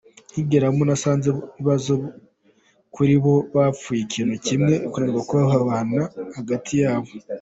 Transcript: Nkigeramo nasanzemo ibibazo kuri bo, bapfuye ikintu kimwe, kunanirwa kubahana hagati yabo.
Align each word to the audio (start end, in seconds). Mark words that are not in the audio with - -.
Nkigeramo 0.31 0.81
nasanzemo 0.89 1.41
ibibazo 1.49 1.93
kuri 2.95 3.13
bo, 3.23 3.35
bapfuye 3.55 3.99
ikintu 4.05 4.35
kimwe, 4.45 4.73
kunanirwa 4.91 5.21
kubahana 5.29 6.01
hagati 6.37 6.73
yabo. 6.83 7.11